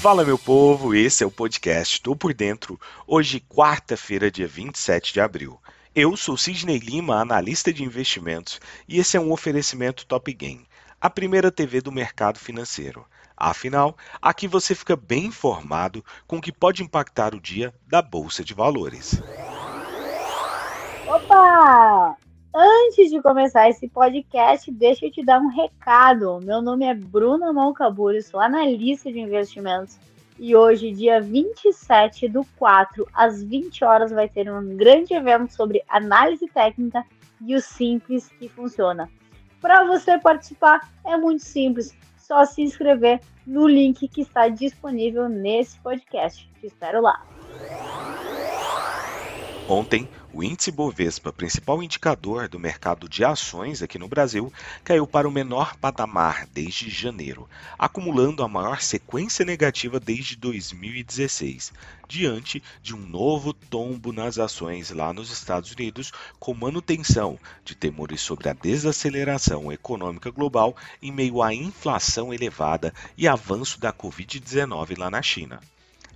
[0.00, 5.20] Fala meu povo, esse é o podcast Tô por Dentro, hoje quarta-feira, dia 27 de
[5.20, 5.60] abril.
[5.94, 8.58] Eu sou Sidney Lima, analista de investimentos,
[8.88, 10.66] e esse é um oferecimento Top Game,
[10.98, 13.04] a primeira TV do mercado financeiro.
[13.36, 18.42] Afinal, aqui você fica bem informado com o que pode impactar o dia da Bolsa
[18.42, 19.20] de Valores.
[21.06, 22.16] Opa!
[22.52, 26.40] Antes de começar esse podcast, deixa eu te dar um recado.
[26.42, 29.96] Meu nome é Bruna Malcaburi, sou analista de investimentos.
[30.36, 35.80] E hoje, dia 27 do 4, às 20 horas, vai ter um grande evento sobre
[35.88, 37.04] análise técnica
[37.40, 39.08] e o simples que funciona.
[39.60, 45.78] Para você participar, é muito simples, só se inscrever no link que está disponível nesse
[45.78, 46.50] podcast.
[46.58, 47.24] Te espero lá.
[49.72, 54.52] Ontem, o índice Bovespa, principal indicador do mercado de ações aqui no Brasil,
[54.82, 61.72] caiu para o menor patamar desde janeiro, acumulando a maior sequência negativa desde 2016,
[62.08, 68.20] diante de um novo tombo nas ações lá nos Estados Unidos, com manutenção de temores
[68.20, 75.08] sobre a desaceleração econômica global em meio à inflação elevada e avanço da Covid-19 lá
[75.08, 75.60] na China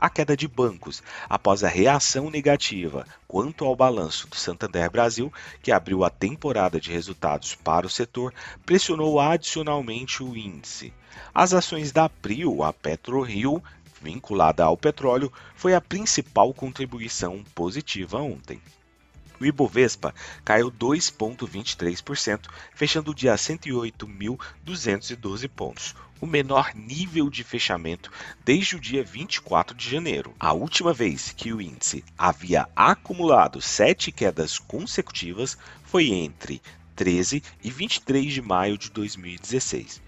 [0.05, 5.73] a queda de bancos após a reação negativa quanto ao balanço do Santander Brasil, que
[5.73, 8.35] abriu a temporada de resultados para o setor,
[8.67, 10.93] pressionou adicionalmente o índice.
[11.35, 13.63] As ações da Prio, a PetroRio,
[14.03, 18.61] vinculada ao petróleo, foi a principal contribuição positiva ontem.
[19.45, 28.11] O Ibovespa caiu 2,23%, fechando o dia a 108.212 pontos, o menor nível de fechamento
[28.43, 30.33] desde o dia 24 de janeiro.
[30.41, 36.63] A última vez que o índice havia acumulado sete quedas consecutivas foi entre
[36.97, 40.01] 13 e 23 de maio de 2016.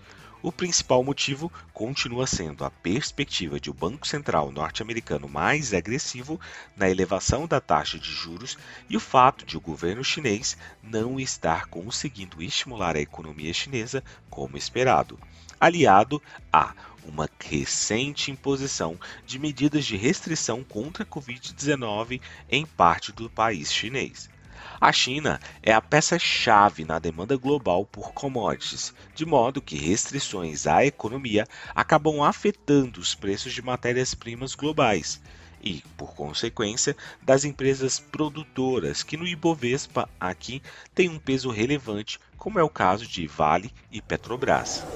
[0.43, 6.39] O principal motivo continua sendo a perspectiva de o Banco Central norte-americano mais agressivo
[6.77, 8.59] na elevação da taxa de juros
[8.89, 14.59] e o fato de o governo chinês não estar conseguindo estimular a economia chinesa como
[14.59, 15.19] esperado,
[15.59, 22.21] aliado a uma recente imposição de medidas de restrição contra a Covid-19
[22.51, 24.29] em parte do país chinês.
[24.81, 30.85] A China é a peça-chave na demanda global por commodities, de modo que restrições à
[30.85, 35.21] economia acabam afetando os preços de matérias-primas globais
[35.61, 40.63] e, por consequência, das empresas produtoras, que no Ibovespa aqui
[40.95, 44.87] tem um peso relevante, como é o caso de Vale e Petrobras.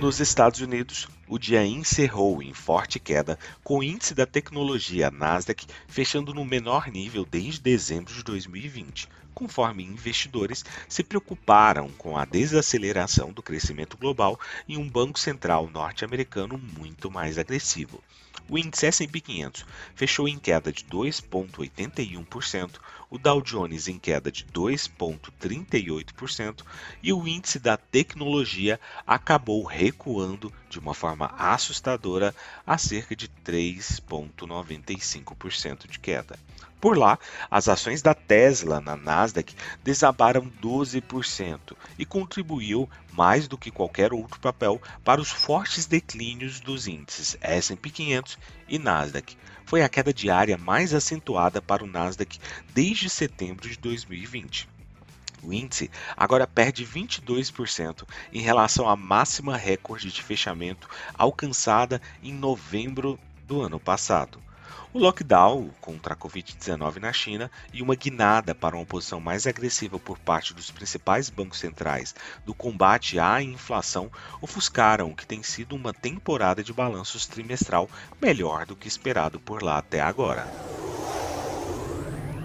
[0.00, 5.66] Nos Estados Unidos, o dia encerrou em forte queda, com o índice da tecnologia Nasdaq
[5.86, 13.30] fechando no menor nível desde dezembro de 2020, conforme investidores se preocuparam com a desaceleração
[13.30, 18.02] do crescimento global e um banco central norte-americano muito mais agressivo.
[18.50, 24.44] O índice S&P 500 fechou em queda de 2,81%, o Dow Jones em queda de
[24.46, 26.64] 2,38%
[27.00, 32.34] e o índice da tecnologia acabou recuando de uma forma assustadora
[32.66, 36.36] a cerca de 3,95% de queda.
[36.80, 37.18] Por lá,
[37.50, 39.54] as ações da Tesla na Nasdaq
[39.84, 46.86] desabaram 12% e contribuiu mais do que qualquer outro papel para os fortes declínios dos
[46.86, 49.36] índices S&P 500 e Nasdaq.
[49.66, 52.40] Foi a queda diária mais acentuada para o Nasdaq
[52.72, 54.66] desde setembro de 2020.
[55.42, 63.18] O índice agora perde 22% em relação à máxima recorde de fechamento alcançada em novembro
[63.46, 64.40] do ano passado.
[64.92, 69.98] O lockdown contra a Covid-19 na China e uma guinada para uma posição mais agressiva
[69.98, 72.14] por parte dos principais bancos centrais
[72.44, 74.10] do combate à inflação
[74.40, 77.88] ofuscaram o que tem sido uma temporada de balanços trimestral
[78.20, 80.46] melhor do que esperado por lá até agora.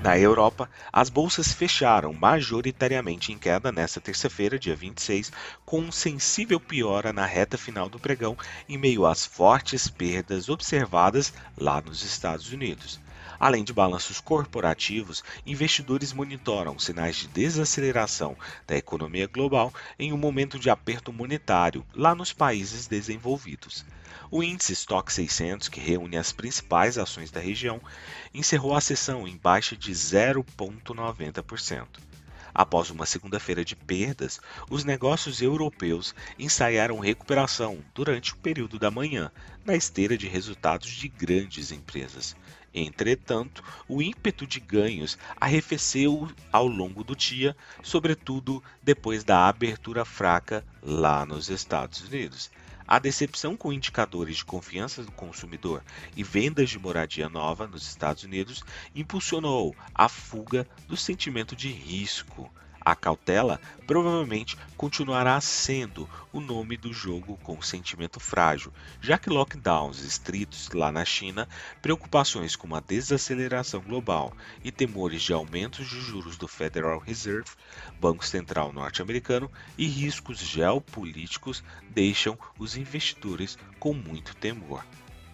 [0.05, 5.31] Na Europa, as bolsas fecharam majoritariamente em queda nesta terça-feira, dia 26,
[5.65, 8.37] com um sensível piora na reta final do pregão
[8.69, 12.99] em meio às fortes perdas observadas lá nos Estados Unidos.
[13.39, 18.37] Além de balanços corporativos, investidores monitoram sinais de desaceleração
[18.67, 23.83] da economia global em um momento de aperto monetário lá nos países desenvolvidos.
[24.31, 27.79] O índice Stock 600, que reúne as principais ações da região,
[28.33, 31.87] encerrou a sessão em baixa de 0,90%.
[32.53, 34.39] Após uma segunda-feira de perdas,
[34.69, 39.29] os negócios europeus ensaiaram recuperação durante o período da manhã,
[39.65, 42.35] na esteira de resultados de grandes empresas.
[42.73, 50.65] Entretanto, o ímpeto de ganhos arrefeceu ao longo do dia, sobretudo depois da abertura fraca
[50.81, 52.49] lá nos Estados Unidos.
[52.87, 55.83] A decepção com indicadores de confiança do consumidor
[56.15, 62.51] e vendas de moradia nova nos Estados Unidos impulsionou a fuga do sentimento de risco
[62.85, 68.71] a cautela provavelmente continuará sendo o nome do jogo com sentimento frágil,
[69.01, 71.49] já que lockdowns estritos lá na China,
[71.81, 74.31] preocupações com uma desaceleração global
[74.63, 77.49] e temores de aumentos de juros do Federal Reserve,
[77.99, 84.85] Banco Central norte-americano, e riscos geopolíticos deixam os investidores com muito temor.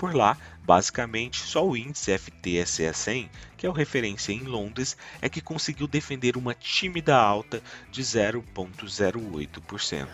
[0.01, 5.29] Por lá, basicamente, só o índice FTSE 100, que é o referência em Londres, é
[5.29, 7.61] que conseguiu defender uma tímida alta
[7.91, 10.07] de 0,08%.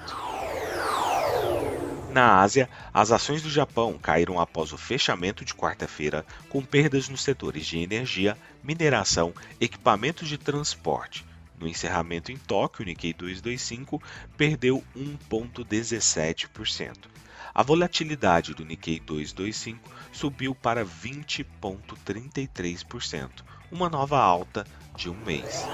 [2.09, 7.21] Na Ásia, as ações do Japão caíram após o fechamento de quarta-feira, com perdas nos
[7.21, 11.25] setores de energia, mineração, equipamentos de transporte.
[11.57, 14.03] No encerramento em Tóquio, o Nikkei 225
[14.35, 17.07] perdeu 1,17%.
[17.57, 24.63] A volatilidade do Nikkei 225 subiu para 20,33%, uma nova alta
[24.95, 25.65] de um mês.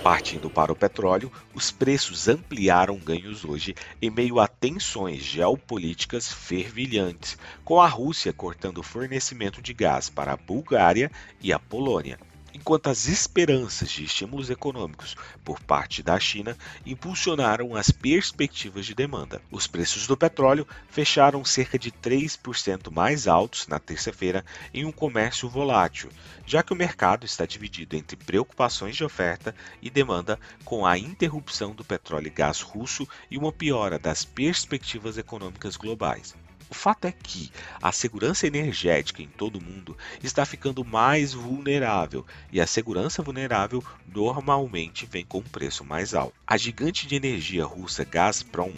[0.00, 7.36] Partindo para o petróleo, os preços ampliaram ganhos hoje em meio a tensões geopolíticas fervilhantes,
[7.64, 11.10] com a Rússia cortando o fornecimento de gás para a Bulgária
[11.40, 12.16] e a Polônia
[12.54, 19.40] enquanto as esperanças de estímulos econômicos por parte da China impulsionaram as perspectivas de demanda.
[19.50, 25.48] Os preços do petróleo fecharam cerca de 3% mais altos na terça-feira em um comércio
[25.48, 26.10] volátil,
[26.46, 31.74] já que o mercado está dividido entre preocupações de oferta e demanda com a interrupção
[31.74, 36.34] do petróleo e gás russo e uma piora das perspectivas econômicas globais.
[36.72, 37.52] O fato é que
[37.82, 43.84] a segurança energética em todo o mundo está ficando mais vulnerável e a segurança vulnerável
[44.06, 46.32] normalmente vem com um preço mais alto.
[46.46, 48.72] A gigante de energia russa Gazprom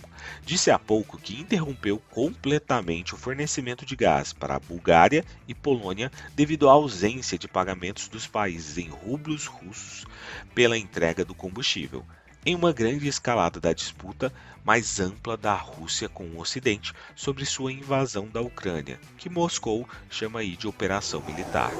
[0.44, 6.10] disse há pouco que interrompeu completamente o fornecimento de gás para a Bulgária e Polônia
[6.34, 10.04] devido à ausência de pagamentos dos países em rublos russos
[10.52, 12.04] pela entrega do combustível
[12.46, 14.32] em uma grande escalada da disputa
[14.64, 20.40] mais ampla da Rússia com o Ocidente sobre sua invasão da Ucrânia, que Moscou chama
[20.40, 21.72] aí de operação militar.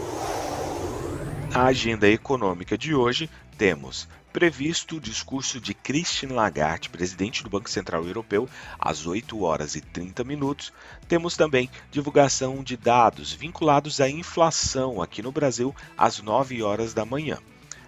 [1.51, 7.71] Na agenda econômica de hoje, temos previsto o discurso de Christine Lagarde, presidente do Banco
[7.71, 10.73] Central Europeu, às 8 horas e 30 minutos.
[11.07, 17.05] Temos também divulgação de dados vinculados à inflação aqui no Brasil às 9 horas da
[17.05, 17.39] manhã.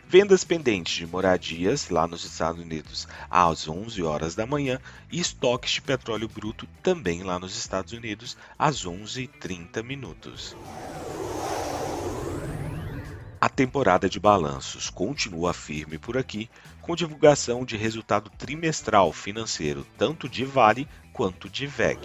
[0.08, 4.79] Vendas pendentes de moradias lá nos Estados Unidos às 11 horas da manhã
[5.11, 10.56] e estoques de petróleo bruto também lá nos Estados Unidos às 11h30 minutos.
[13.41, 16.49] A temporada de balanços continua firme por aqui,
[16.81, 21.99] com divulgação de resultado trimestral financeiro tanto de Vale quanto de VEG.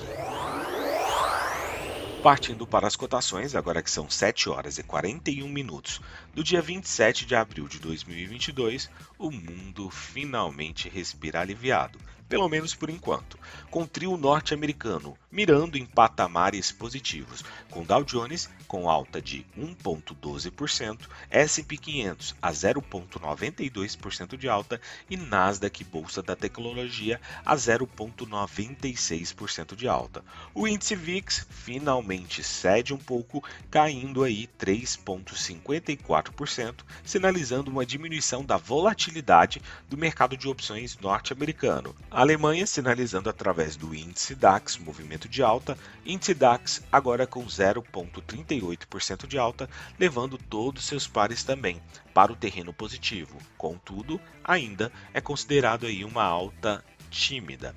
[2.22, 6.00] Partindo para as cotações, agora que são 7 horas e 41 minutos
[6.36, 11.98] do dia 27 de abril de 2022, o mundo finalmente respira aliviado,
[12.32, 13.38] pelo menos por enquanto,
[13.70, 21.08] com o trio norte-americano mirando em patamares positivos, com Dow Jones com alta de 1,12%,
[21.30, 24.80] S&P 500 a 0,92% de alta
[25.10, 30.24] e Nasdaq Bolsa da Tecnologia a 0,96% de alta.
[30.54, 39.62] O índice VIX finalmente cede um pouco, caindo aí 3,54%, sinalizando uma diminuição da volatilidade
[39.90, 41.94] do mercado de opções norte-americano.
[42.22, 45.76] Alemanha sinalizando através do índice DAX movimento de alta,
[46.06, 51.82] índice DAX agora com 0,38% de alta, levando todos seus pares também
[52.14, 53.40] para o terreno positivo.
[53.58, 57.76] Contudo, ainda é considerado aí uma alta tímida.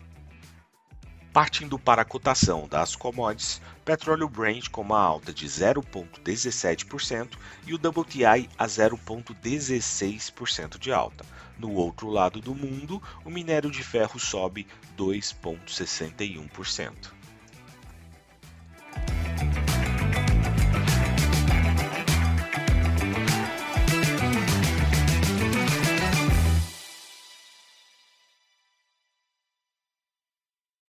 [1.35, 7.31] Partindo para a cotação das commodities, petróleo Brent com uma alta de 0,17%
[7.67, 11.27] e o WTI a 0,16% de alta.
[11.59, 14.65] No outro lado do mundo, o minério de ferro sobe
[14.97, 17.24] 2,61%.